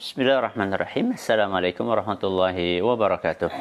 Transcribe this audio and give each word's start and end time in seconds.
Bismillahirrahmanirrahim. 0.00 1.12
Assalamualaikum 1.12 1.84
warahmatullahi 1.84 2.80
wabarakatuh. 2.80 3.52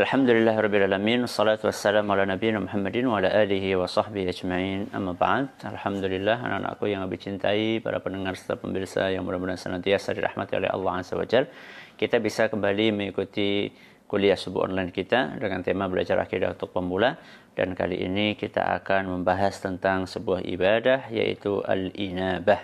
Alhamdulillah 0.00 0.56
Rabbil 0.56 0.88
Alamin 0.88 1.28
Assalatu 1.28 1.68
wassalamu 1.68 2.16
ala 2.16 2.24
nabiyina 2.24 2.64
Muhammadin 2.64 3.04
Wa 3.04 3.20
ala 3.20 3.36
alihi 3.36 3.76
wa 3.76 3.84
sahbihi 3.84 4.32
ajma'in 4.32 4.88
Amma 4.96 5.12
ba'd 5.12 5.60
Alhamdulillah 5.60 6.40
anak-anakku 6.40 6.88
yang 6.88 7.04
lebih 7.04 7.20
cintai 7.20 7.84
Para 7.84 8.00
pendengar 8.00 8.32
serta 8.40 8.56
pemirsa 8.56 9.12
yang 9.12 9.28
mudah-mudahan 9.28 9.60
senantiasa 9.60 10.16
dirahmati 10.16 10.56
oleh 10.56 10.72
Allah 10.72 11.04
Azza 11.04 11.20
wa 11.20 11.28
Jal 11.28 11.52
Kita 11.92 12.16
bisa 12.16 12.48
kembali 12.48 12.96
mengikuti 12.96 13.68
kuliah 14.08 14.40
subuh 14.40 14.72
online 14.72 14.88
kita 14.88 15.36
Dengan 15.36 15.60
tema 15.60 15.84
belajar 15.84 16.16
akidah 16.16 16.56
untuk 16.56 16.72
pemula 16.72 17.20
Dan 17.52 17.76
kali 17.76 18.08
ini 18.08 18.40
kita 18.40 18.72
akan 18.80 19.20
membahas 19.20 19.60
tentang 19.60 20.08
sebuah 20.08 20.48
ibadah 20.48 21.12
Yaitu 21.12 21.60
Al-Inabah 21.60 22.60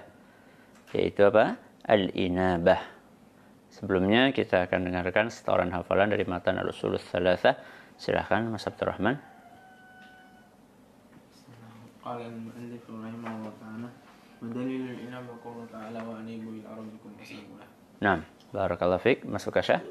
Yaitu 0.97 1.29
apa? 1.29 1.72
Al-Inabah. 1.88 2.82
Sebelumnya 3.72 4.34
kita 4.34 4.66
akan 4.66 4.90
dengarkan 4.90 5.30
setoran 5.30 5.70
hafalan 5.72 6.10
dari 6.10 6.26
matan 6.26 6.58
al-usul 6.58 6.98
thalatha. 6.98 7.56
Silahkan 7.98 8.46
Mas 8.50 8.66
Abdurrahman. 8.66 9.18
قال 12.08 12.24
المؤلف 12.24 12.84
رحمه 12.88 13.32
الله 13.36 13.52
تعالى 13.60 13.90
ودليل 14.40 14.84
الإنابة 14.96 15.34
قوله 15.44 15.66
تعالى 15.68 16.00
وأنيبوا 16.08 16.52
إلى 16.56 16.70
ربكم 16.72 17.10
وأسلموا 17.20 17.58
له 17.60 17.68
Nah, 18.00 18.22
barakallahu 18.56 19.02
fiik. 19.04 19.20
Mas 19.28 19.44
Ukasha. 19.44 19.84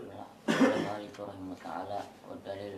المؤلف 0.49 1.13
رحمه 1.21 1.55
تعالى 1.61 1.99
ودليل 2.31 2.75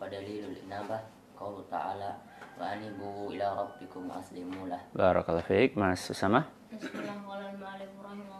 ودليل 0.00 0.42
الإنابة 0.54 0.96
قوله 1.36 1.62
تعالى 1.68 2.10
وأنيبوا 2.56 3.18
إلى 3.34 3.46
ربكم 3.60 4.00
وأسلموا 4.08 4.64
له 4.72 4.80
Barakallahu 4.96 5.44
fiik. 5.44 5.76
Mas 5.76 6.08
Usama. 6.08 6.48
Bismillah 6.72 7.12
qala 7.28 7.44
al-ma'alif 7.52 7.92
rahimahullah 7.92 8.24
ta'ala 8.24 8.31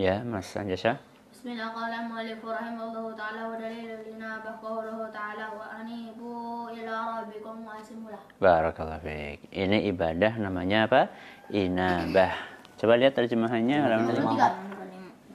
Ya, 0.00 0.24
Mas 0.24 0.50
Anjasha. 0.56 0.98
Bismillah 1.30 1.74
qala 1.74 2.06
al-ma'alif 2.06 2.38
rahimahullah 2.38 3.12
ta'ala 3.18 3.50
wa 3.50 3.56
dalilul 3.58 4.02
inaba 4.08 4.50
qawluhu 4.62 5.10
ta'ala 5.10 5.50
wa 5.52 5.66
anibu 5.78 6.70
ila 6.70 7.22
rabbikum 7.22 7.66
waslimu 7.66 8.14
lah. 8.14 8.22
Barakallahu 8.38 9.02
fiik. 9.02 9.50
Ini 9.50 9.90
ibadah 9.90 10.38
namanya 10.38 10.86
apa? 10.86 11.10
Inabah. 11.50 12.34
Coba 12.78 12.94
lihat 12.98 13.14
terjemahannya 13.18 13.76
halaman 13.78 14.14
Tiga. 14.14 14.48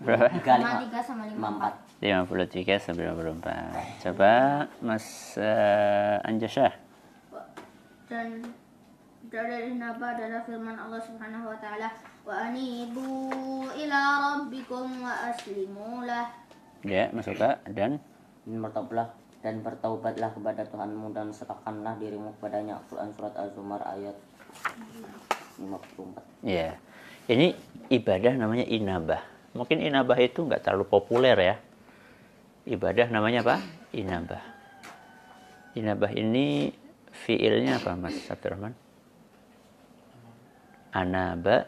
berapa? 0.03 0.27
Tiga 0.31 0.53
Lima 0.57 0.67
lima 0.67 0.79
tiga 0.87 0.99
sama 1.03 1.23
lima 1.27 1.35
lima 1.35 1.47
empat. 1.59 1.73
empat 1.75 2.47
53 2.77 2.85
sampai 2.87 3.03
54. 3.09 4.03
Coba 4.07 4.31
Mas 4.79 5.05
uh, 5.35 6.27
Anjasha. 6.27 6.69
Dan 8.07 8.47
dalil 9.27 9.75
inaba 9.75 10.15
adalah 10.15 10.41
firman 10.47 10.79
Allah 10.79 11.03
Subhanahu 11.03 11.51
wa 11.51 11.57
taala 11.59 11.91
wa 12.23 12.33
anibu 12.47 13.27
ila 13.75 13.99
rabbikum 14.23 15.03
wa 15.03 15.13
aslimu 15.31 16.07
lah. 16.07 16.31
Ya, 16.87 17.11
Mas 17.11 17.27
Uka 17.27 17.59
dan 17.67 17.99
bertaubatlah 18.47 19.11
dan 19.43 19.59
bertaubatlah 19.61 20.31
kepada 20.31 20.63
Tuhanmu 20.65 21.11
dan 21.11 21.29
serahkanlah 21.35 21.99
dirimu 21.99 22.33
kepadanya 22.39 22.79
Al-Quran 22.79 23.09
Surat 23.13 23.33
Az-Zumar 23.37 23.81
ayat 23.85 24.15
54 25.59 26.47
Ya, 26.47 26.79
ini 27.27 27.53
ibadah 27.91 28.33
namanya 28.33 28.65
inabah. 28.65 29.21
Mungkin 29.53 29.83
inabah 29.83 30.17
itu 30.23 30.47
nggak 30.47 30.63
terlalu 30.63 30.87
populer 30.87 31.37
ya. 31.37 31.55
Ibadah 32.67 33.07
namanya 33.11 33.43
apa? 33.43 33.57
Inabah. 33.91 34.43
Inabah 35.75 36.11
ini 36.15 36.71
fiilnya 37.25 37.79
apa, 37.79 37.95
Mas 37.95 38.17
Abdurrahman? 38.27 38.86
Anaba 40.97 41.61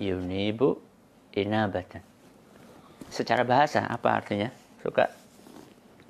yunibu 0.00 0.80
inabatan. 1.36 2.00
Secara 3.12 3.44
bahasa 3.44 3.84
apa 3.84 4.16
artinya? 4.16 4.48
Suka? 4.80 5.04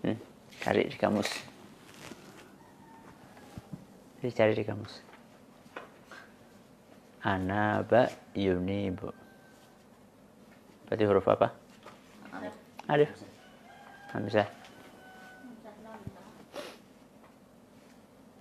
Hmm, 0.07 0.15
cari 0.63 0.87
di 0.87 0.95
kamus. 0.95 1.27
Dicari 4.23 4.55
di 4.55 4.63
kamus. 4.63 5.03
Anaba 7.27 8.07
yunibu. 8.39 9.11
Berarti 10.87 11.05
huruf 11.11 11.27
apa? 11.27 11.51
Alif. 12.87 13.11
Hamzah. 14.15 14.47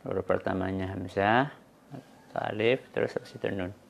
Huruf 0.06 0.26
pertamanya 0.30 0.94
Hamzah. 0.94 1.50
Alif. 2.38 2.86
Terus 2.94 3.18
habis 3.18 3.34
itu 3.34 3.50
Nun. 3.50 3.83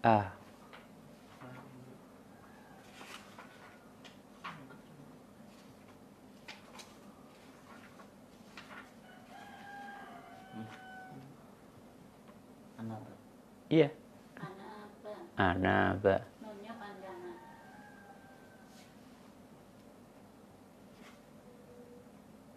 A. 0.00 0.32
anak 12.80 13.04
Iya. 13.68 13.92
Anaba. 15.36 16.24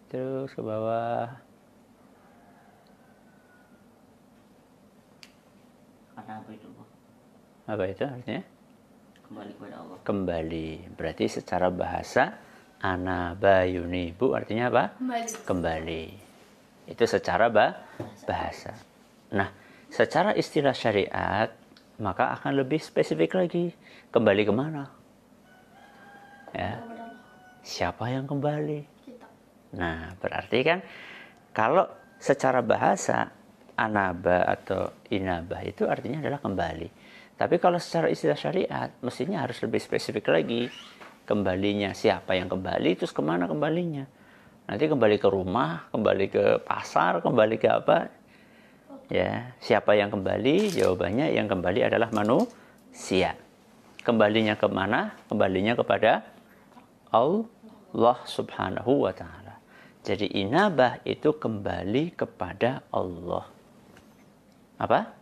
Terus 0.08 0.48
ke 0.56 0.64
bawah. 0.64 1.28
apa 6.24 6.50
itu? 6.56 6.93
Apa 7.64 7.88
itu 7.88 8.04
artinya? 8.04 8.44
kembali 9.24 9.50
kepada 9.56 9.74
Allah 9.80 9.96
Kembali. 10.04 10.70
Berarti 10.92 11.24
secara 11.32 11.72
bahasa 11.72 12.36
anaba 12.84 13.64
yunibu 13.64 14.36
artinya 14.36 14.68
apa? 14.68 14.84
Kembali. 15.00 15.28
Kembali. 15.48 16.04
Itu 16.84 17.04
secara 17.08 17.48
ba- 17.48 17.80
bahasa. 18.28 18.76
Nah, 19.32 19.48
secara 19.88 20.36
istilah 20.36 20.76
syariat 20.76 21.48
maka 21.96 22.36
akan 22.36 22.60
lebih 22.60 22.84
spesifik 22.84 23.32
lagi. 23.40 23.72
Kembali 24.12 24.42
ke 24.44 24.52
mana? 24.52 24.84
Ya. 26.52 26.84
Siapa 27.64 28.12
yang 28.12 28.28
kembali? 28.28 29.08
Kita. 29.08 29.26
Nah, 29.80 30.12
berarti 30.20 30.58
kan 30.60 30.78
kalau 31.56 31.88
secara 32.20 32.60
bahasa 32.60 33.32
anaba 33.74 34.44
atau 34.46 34.92
inabah 35.08 35.64
itu 35.64 35.88
artinya 35.88 36.20
adalah 36.20 36.44
kembali. 36.44 36.88
Tapi 37.34 37.58
kalau 37.58 37.82
secara 37.82 38.06
istilah 38.06 38.38
syariat, 38.38 38.90
mestinya 39.02 39.42
harus 39.42 39.58
lebih 39.58 39.82
spesifik 39.82 40.30
lagi. 40.30 40.70
Kembalinya 41.24 41.90
siapa 41.96 42.36
yang 42.36 42.46
kembali, 42.46 43.00
terus 43.00 43.10
ke 43.10 43.24
mana 43.24 43.48
kembalinya? 43.48 44.04
Nanti 44.68 44.84
kembali 44.88 45.16
ke 45.18 45.28
rumah, 45.28 45.88
kembali 45.90 46.26
ke 46.30 46.44
pasar, 46.62 47.24
kembali 47.24 47.56
ke 47.56 47.68
apa? 47.68 47.98
Ya, 49.12 49.56
siapa 49.60 49.96
yang 49.96 50.08
kembali? 50.12 50.72
Jawabannya 50.72 51.32
yang 51.36 51.48
kembali 51.48 51.80
adalah 51.84 52.08
manusia. 52.12 53.36
Kembalinya 54.04 54.56
ke 54.56 54.68
mana? 54.68 55.16
Kembalinya 55.28 55.76
kepada 55.76 56.24
Allah 57.08 58.18
subhanahu 58.24 59.08
wa 59.08 59.12
ta'ala. 59.12 59.60
Jadi 60.04 60.28
inabah 60.44 61.00
itu 61.08 61.32
kembali 61.32 62.12
kepada 62.12 62.84
Allah. 62.92 63.48
Apa? 64.76 65.13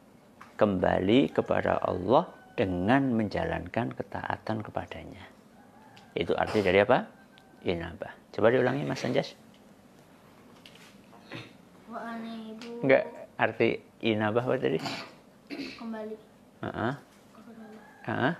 Kembali 0.62 1.26
kepada 1.34 1.82
Allah 1.82 2.30
dengan 2.54 3.10
menjalankan 3.18 3.98
ketaatan 3.98 4.62
kepadanya. 4.62 5.26
Itu 6.14 6.38
arti 6.38 6.62
dari 6.62 6.78
apa? 6.78 7.02
Inabah. 7.66 8.14
Coba 8.30 8.54
diulangi 8.54 8.86
Mas 8.86 9.02
Anjas. 9.02 9.34
Enggak, 12.78 13.10
arti 13.34 13.82
inabah 14.06 14.46
apa 14.46 14.54
tadi? 14.62 14.78
kembali 15.50 16.14
Heeh. 16.62 16.94
kepada 17.34 17.62
Allah 17.66 17.82
Heeh. 18.06 18.34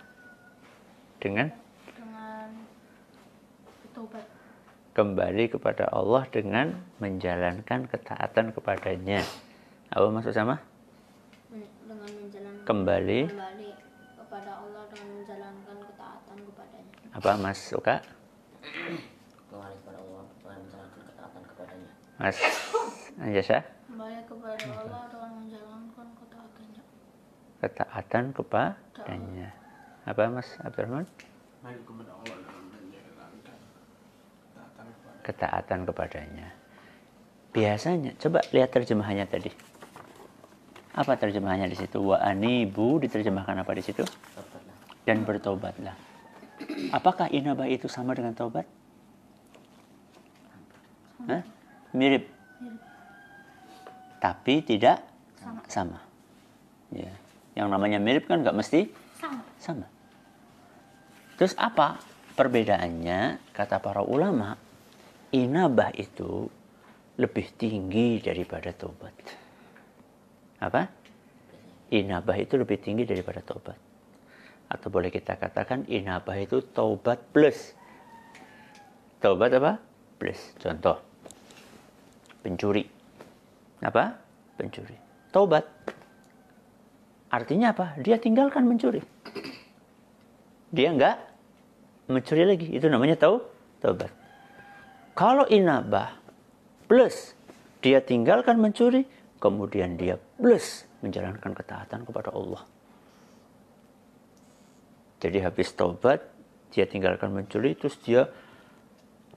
Dengan 1.19 1.47
dengan 1.91 2.47
bertobat. 3.83 4.25
kembali 4.95 5.45
kepada 5.51 5.91
Allah 5.91 6.23
dengan 6.31 6.87
menjalankan 7.03 7.91
ketaatan 7.91 8.55
kepadanya. 8.55 9.27
Apa 9.91 10.07
maksud 10.07 10.31
sama? 10.31 10.63
Dengan 12.62 12.87
Kembali. 12.87 13.20
kembali 13.26 13.69
kepada 14.14 14.53
Allah 14.62 14.87
dengan 14.94 15.11
menjalankan 15.19 15.76
ketaatan 15.82 16.37
kepadanya. 16.47 16.94
Apa 17.11 17.31
Mas 17.35 17.59
suka? 17.59 17.99
kembali 19.50 19.75
kepada 19.82 19.99
Allah 19.99 20.23
dengan 20.31 20.59
menjalankan 20.62 21.03
ketaatan 21.11 21.43
kepadanya 21.43 21.91
Mas 22.23 22.38
Anjasa? 23.19 23.59
Kembali 23.67 24.23
kepada 24.31 24.55
Allah 24.79 25.03
dengan 25.11 25.32
menjalankan 25.43 26.06
ketaatan 26.23 26.64
ketaatan 27.59 28.25
kepadanya. 28.31 29.49
Apa 30.06 30.23
Mas 30.31 30.49
Abdurrahman? 30.62 31.06
Baik 31.67 31.82
kepada 31.82 32.14
Allah 32.14 32.37
dalam 32.47 32.64
menjalankan 32.70 33.31
Ketaatan 35.26 35.79
kepadanya. 35.82 36.47
Biasanya, 37.50 38.14
coba 38.23 38.38
lihat 38.55 38.70
terjemahannya 38.70 39.26
tadi. 39.26 39.50
Apa 40.93 41.17
terjemahannya 41.17 41.73
di 41.73 41.77
situ? 41.79 41.99
Wa 42.05 42.21
anibu 42.21 43.00
diterjemahkan 43.00 43.65
apa 43.65 43.73
di 43.73 43.83
situ? 43.85 44.05
Dan 45.09 45.25
bertobatlah. 45.25 45.97
Apakah 46.93 47.33
inabah 47.33 47.67
itu 47.67 47.89
sama 47.89 48.12
dengan 48.12 48.37
taubat? 48.37 48.69
Hah? 51.27 51.43
Mirip. 51.97 52.29
Tapi 54.21 54.55
tidak 54.62 55.03
sama. 55.67 55.99
Ya. 56.93 57.11
Yang 57.56 57.69
namanya 57.69 57.99
mirip 57.99 58.29
kan 58.29 58.45
nggak 58.45 58.56
mesti 58.56 58.88
Sama. 59.19 59.43
sama. 59.59 59.87
Terus 61.41 61.56
apa 61.59 61.99
perbedaannya? 62.38 63.50
Kata 63.50 63.83
para 63.83 64.05
ulama, 64.05 64.55
inabah 65.35 65.91
itu 65.97 66.47
lebih 67.19 67.53
tinggi 67.59 68.23
daripada 68.23 68.73
tobat. 68.73 69.42
Apa? 70.62 70.87
Inabah 71.91 72.38
itu 72.38 72.55
lebih 72.55 72.79
tinggi 72.79 73.03
daripada 73.03 73.43
tobat. 73.43 73.76
Atau 74.70 74.88
boleh 74.88 75.11
kita 75.11 75.35
katakan 75.35 75.85
inabah 75.91 76.38
itu 76.38 76.62
tobat 76.70 77.19
plus. 77.35 77.75
Tobat 79.19 79.50
apa? 79.59 79.82
Plus. 80.17 80.38
Contoh. 80.62 81.03
Pencuri. 82.47 82.87
Apa? 83.82 84.14
Pencuri. 84.55 84.94
Tobat. 85.35 85.67
Artinya 87.29 87.75
apa? 87.75 87.99
Dia 87.99 88.17
tinggalkan 88.23 88.64
mencuri 88.64 89.03
dia 90.73 90.88
nggak 90.91 91.17
mencuri 92.09 92.43
lagi. 92.49 92.67
Itu 92.73 92.88
namanya 92.88 93.20
tahu 93.20 93.44
taubat. 93.85 94.11
Kalau 95.12 95.44
inabah 95.44 96.17
plus 96.88 97.37
dia 97.85 98.00
tinggalkan 98.00 98.56
mencuri, 98.56 99.05
kemudian 99.43 99.99
dia 99.99 100.15
plus 100.39 100.87
menjalankan 101.03 101.50
ketaatan 101.50 102.06
kepada 102.06 102.31
Allah. 102.31 102.62
Jadi 105.19 105.39
habis 105.43 105.75
taubat, 105.75 106.23
dia 106.71 106.87
tinggalkan 106.87 107.35
mencuri, 107.35 107.75
terus 107.75 107.99
dia 107.99 108.31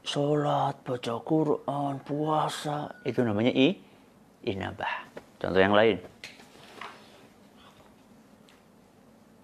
sholat, 0.06 0.78
baca 0.86 1.14
Quran, 1.26 1.94
puasa. 2.06 3.02
Itu 3.02 3.26
namanya 3.26 3.50
i, 3.50 3.82
inabah. 4.46 5.10
Contoh 5.42 5.62
yang 5.62 5.74
lain. 5.74 5.98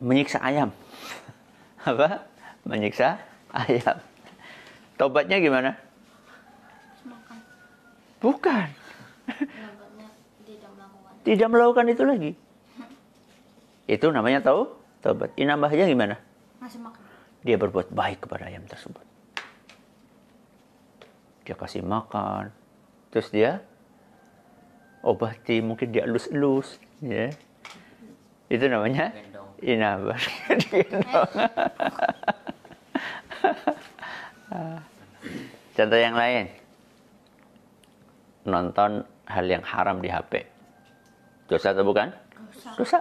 Menyiksa 0.01 0.41
ayam 0.41 0.73
apa 1.89 2.25
menyiksa 2.65 3.21
ayam. 3.53 4.01
Tobatnya 4.97 5.37
gimana? 5.37 5.77
Bukan, 7.05 7.37
melakukan. 8.21 8.69
Tidak 11.21 11.47
melakukan 11.49 11.85
itu 11.89 12.03
lagi. 12.03 12.31
Itu 13.89 14.07
namanya 14.13 14.39
tahu 14.41 14.71
tobat. 15.03 15.33
Inambahnya 15.35 15.85
gimana? 15.89 16.15
Masih 16.61 16.79
makan. 16.79 17.01
Dia 17.41 17.57
berbuat 17.57 17.89
baik 17.89 18.29
kepada 18.29 18.47
ayam 18.47 18.63
tersebut. 18.69 19.03
Dia 21.41 21.57
kasih 21.57 21.81
makan, 21.81 22.53
terus 23.09 23.33
dia 23.33 23.65
obati, 25.01 25.57
mungkin 25.59 25.89
dia 25.89 26.05
elus-elus, 26.05 26.77
ya. 27.01 27.33
Itu 28.45 28.69
namanya 28.69 29.09
inabah. 29.57 30.21
Digendong. 30.61 31.33
Contoh 35.71 35.97
yang 35.97 36.13
lain. 36.13 36.45
Nonton 38.45 39.01
hal 39.25 39.45
yang 39.49 39.63
haram 39.65 39.97
di 39.97 40.13
HP. 40.13 40.45
Dosa 41.51 41.75
atau 41.75 41.83
bukan? 41.83 42.07
Dosa. 42.47 42.69
Dosa. 42.79 42.99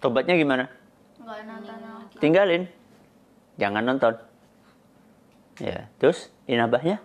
Tobatnya 0.00 0.40
gimana? 0.40 0.72
Nonton. 1.20 2.16
Tinggalin. 2.16 2.64
Jangan 3.60 3.84
nonton. 3.84 4.16
Ya, 5.60 5.88
terus 6.00 6.32
inabahnya 6.48 7.00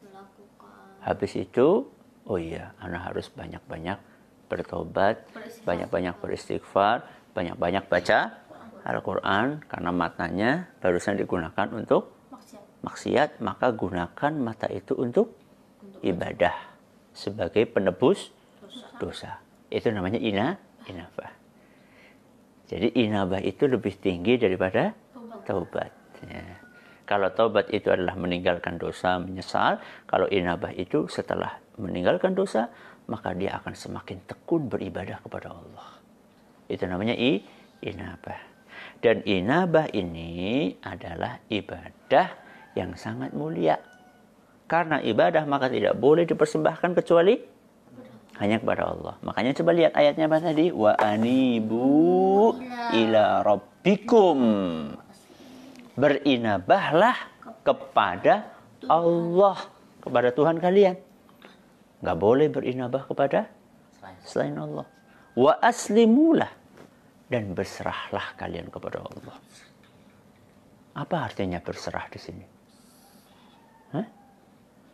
melakukan. 0.00 1.04
habis 1.04 1.32
itu 1.36 1.88
oh 2.24 2.40
iya, 2.40 2.72
anak 2.80 3.12
harus 3.12 3.28
banyak-banyak 3.32 4.00
bertobat, 4.48 5.28
banyak-banyak 5.64 6.16
beristighfar, 6.20 7.04
banyak-banyak 7.36 7.84
baca 7.84 8.44
Al-Qur'an 8.84 9.60
karena 9.68 9.90
matanya 9.92 10.50
barusan 10.80 11.20
digunakan 11.20 11.68
untuk 11.72 12.12
Maksiat. 12.32 12.62
maksiat, 12.80 13.30
maka 13.44 13.72
gunakan 13.76 14.32
mata 14.40 14.68
itu 14.72 14.96
untuk 14.96 15.36
ibadah 16.00 16.75
sebagai 17.16 17.64
penebus 17.64 18.30
dosa. 19.00 19.40
Itu 19.72 19.88
namanya 19.88 20.20
ina 20.20 20.60
inabah. 20.84 21.32
Jadi 22.68 22.92
inabah 22.92 23.40
itu 23.40 23.64
lebih 23.64 23.96
tinggi 23.96 24.36
daripada 24.36 24.92
Taubat. 25.46 25.94
Ya. 26.26 26.58
Kalau 27.06 27.30
taubat 27.30 27.70
itu 27.70 27.86
adalah 27.94 28.18
meninggalkan 28.18 28.82
dosa, 28.82 29.22
menyesal. 29.22 29.78
Kalau 30.10 30.26
inabah 30.26 30.74
itu 30.74 31.06
setelah 31.06 31.62
meninggalkan 31.78 32.34
dosa, 32.34 32.66
maka 33.06 33.30
dia 33.30 33.54
akan 33.62 33.78
semakin 33.78 34.26
tekun 34.26 34.66
beribadah 34.66 35.22
kepada 35.22 35.54
Allah. 35.54 36.02
Itu 36.66 36.82
namanya 36.90 37.14
i, 37.14 37.46
inabah. 37.78 38.58
Dan 38.98 39.22
inabah 39.22 39.86
ini 39.94 40.74
adalah 40.82 41.38
ibadah 41.46 42.26
yang 42.74 42.98
sangat 42.98 43.30
mulia. 43.30 43.78
Karena 44.66 44.98
ibadah 44.98 45.46
maka 45.46 45.70
tidak 45.70 45.94
boleh 45.94 46.26
dipersembahkan 46.26 46.98
kecuali 46.98 47.38
hanya 48.42 48.60
kepada 48.60 48.92
Allah. 48.92 49.14
Makanya 49.22 49.56
coba 49.62 49.70
lihat 49.72 49.92
ayatnya 49.94 50.26
apa 50.28 50.38
tadi? 50.42 50.74
Wa 50.74 50.92
anibu 50.98 52.58
ila 52.92 53.46
rabbikum. 53.46 54.38
Berinabahlah 55.96 57.16
kepada 57.64 58.52
Allah, 58.84 59.56
kepada 60.04 60.28
Tuhan 60.34 60.60
kalian. 60.60 61.00
Nggak 62.04 62.18
boleh 62.20 62.46
berinabah 62.52 63.08
kepada 63.08 63.48
Selain 64.26 64.58
Allah. 64.58 64.86
Wa 65.38 65.54
aslimulah 65.62 66.50
dan 67.30 67.54
berserahlah 67.54 68.34
kalian 68.34 68.66
kepada 68.70 69.02
Allah. 69.06 69.36
Apa 70.98 71.30
artinya 71.30 71.62
berserah 71.62 72.10
di 72.10 72.18
sini? 72.18 72.55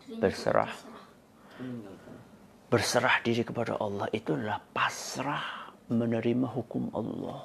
Berserah. 0.08 0.72
Berserah 2.72 3.20
diri 3.20 3.44
kepada 3.44 3.76
Allah 3.76 4.08
itu 4.10 4.32
adalah 4.32 4.58
pasrah 4.72 5.70
menerima 5.92 6.48
hukum 6.48 6.88
Allah. 6.96 7.44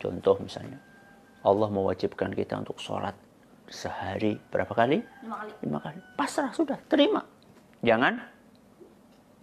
Contoh 0.00 0.40
misalnya, 0.40 0.80
Allah 1.44 1.68
mewajibkan 1.68 2.32
kita 2.32 2.56
untuk 2.64 2.80
sholat 2.80 3.12
sehari 3.68 4.40
berapa 4.48 4.72
kali? 4.72 5.04
Lima 5.20 5.36
kali. 5.44 5.52
Lima 5.60 5.78
kali. 5.84 6.00
Pasrah 6.16 6.50
sudah, 6.56 6.80
terima. 6.88 7.20
Jangan, 7.84 8.16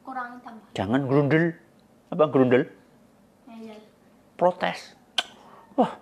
Kurangin 0.02 0.40
tambah. 0.42 0.68
jangan 0.74 1.02
grundel. 1.06 1.46
Apa 2.10 2.26
grundel? 2.32 2.64
Ngeyel. 3.46 3.78
Protes. 4.40 4.98
Wah, 5.78 5.94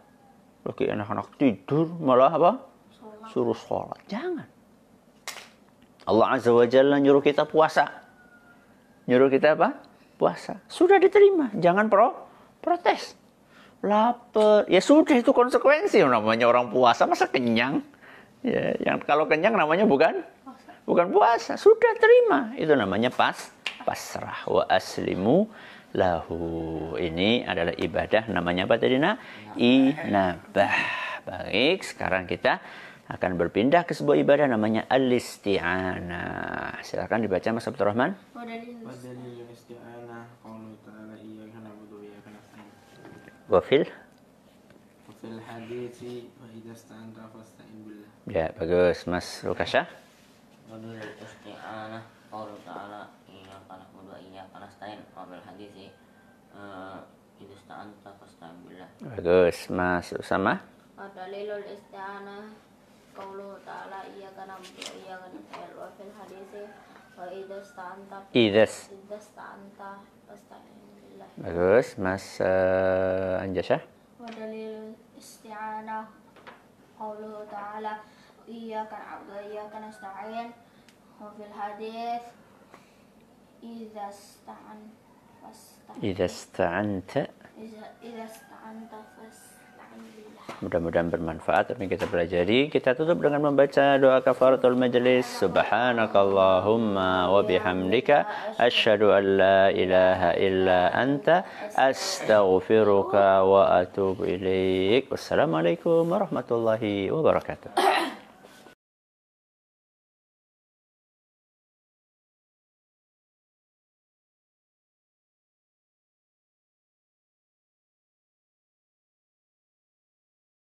lagi 0.63 0.85
anak-anak 0.87 1.35
tidur 1.35 1.91
malah 1.99 2.31
apa? 2.31 2.51
Sholat. 2.95 3.27
Suruh 3.35 3.57
sholat. 3.59 3.99
Jangan. 4.07 4.47
Allah 6.05 6.37
Azza 6.37 6.53
wa 6.53 6.65
Jalla 6.69 7.01
nyuruh 7.01 7.21
kita 7.21 7.49
puasa. 7.49 7.89
Nyuruh 9.09 9.29
kita 9.29 9.57
apa? 9.57 9.77
Puasa. 10.15 10.61
Sudah 10.69 11.01
diterima. 11.01 11.49
Jangan 11.57 11.89
pro 11.89 12.13
protes. 12.61 13.17
Lapar. 13.81 14.65
Ya 14.69 14.81
sudah 14.81 15.17
itu 15.17 15.33
konsekuensi. 15.33 16.01
Namanya 16.01 16.49
orang 16.49 16.69
puasa 16.69 17.09
masa 17.09 17.29
kenyang. 17.29 17.81
Ya, 18.45 18.77
yang 18.81 19.01
kalau 19.01 19.25
kenyang 19.25 19.57
namanya 19.57 19.89
bukan 19.89 20.21
bukan 20.85 21.09
puasa. 21.09 21.57
Sudah 21.57 21.97
terima. 21.97 22.53
Itu 22.57 22.77
namanya 22.77 23.09
pas 23.09 23.49
pasrah 23.85 24.45
wa 24.45 24.65
aslimu 24.69 25.49
lahu. 25.97 26.93
Ini 26.97 27.49
adalah 27.49 27.73
ibadah 27.73 28.29
namanya 28.29 28.69
apa 28.69 28.77
tadi 28.77 29.01
nak? 29.01 29.17
Inabah. 29.57 30.77
Baik, 31.25 31.81
sekarang 31.81 32.29
kita 32.29 32.61
akan 33.05 33.37
berpindah 33.37 33.85
ke 33.85 33.93
sebuah 33.93 34.17
ibadah 34.17 34.49
namanya 34.49 34.89
al-isti'anah. 34.89 36.81
Silakan 36.81 37.21
dibaca 37.21 37.53
Mas 37.53 37.69
Abdul 37.69 37.93
Rahman. 37.93 38.17
Wafil. 43.45 43.85
Ya, 48.25 48.49
bagus 48.57 49.05
Mas 49.05 49.45
Lukasya. 49.45 49.85
Bagus 58.97 59.57
Mas 59.69 60.09
Usama. 60.17 60.65
Isti'anah 61.65 62.64
وفي 65.79 66.01
الحديث 66.07 66.51
وإذا 67.17 67.61
استعنت. 67.61 68.11
إذا 68.35 68.63
استعنت 69.17 69.79
فاستعن 70.27 70.75
بالله 70.95 71.27
Bagus, 71.37 71.87
Mas 71.97 72.25
uh, 72.41 73.43
Anjasah. 73.43 73.81
ودليل 74.19 74.93
الاستعانة 75.15 76.05
قوله 76.99 77.45
تعالى 77.51 77.93
إياك 78.47 78.91
نعبد 78.93 79.29
وإياك 79.29 79.73
نستعين 79.75 80.51
وفي 81.21 81.43
الحديث 81.45 82.21
إذا 83.63 84.09
استعن 84.09 84.79
فاستعن 85.41 86.01
Idas 86.01 86.37
ta'anta. 86.51 87.23
إذا 87.57 87.83
إذا 88.03 88.23
استعنت 88.25 88.91
فاستعن 88.91 89.54
Mudah-mudahan 90.63 91.11
bermanfaat 91.11 91.75
apa 91.75 91.79
yang 91.83 91.91
kita 91.91 92.07
pelajari. 92.07 92.71
Kita 92.71 92.95
tutup 92.95 93.19
dengan 93.19 93.51
membaca 93.51 93.99
doa 93.99 94.23
kafaratul 94.23 94.79
majlis. 94.79 95.27
Subhanakallahumma 95.43 97.27
wa 97.27 97.41
bihamdika 97.43 98.23
asyhadu 98.55 99.11
an 99.11 99.23
la 99.35 99.61
ilaha 99.73 100.31
illa 100.39 100.95
anta 100.95 101.43
astaghfiruka 101.75 103.43
wa 103.43 103.83
atubu 103.83 104.23
ilaik. 104.23 105.11
Wassalamualaikum 105.11 106.07
warahmatullahi 106.07 107.11
wabarakatuh. 107.11 107.94